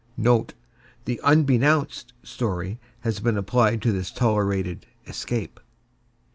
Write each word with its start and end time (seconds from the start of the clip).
(NOTE. 0.17 0.55
The 1.05 1.21
"Unbeknownst" 1.23 2.13
story 2.23 2.79
has 3.01 3.19
been 3.19 3.37
applied 3.37 3.83
to 3.83 3.91
this 3.91 4.09
tolerated 4.09 4.87
"escape.") 5.05 5.59